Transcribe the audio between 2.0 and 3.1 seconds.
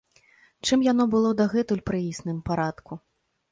існым парадку?